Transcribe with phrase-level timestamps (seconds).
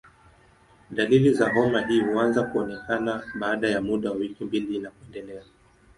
[0.91, 5.43] Dalili za homa hii huanza kuonekana baada ya muda wa wiki mbili na kuendelea.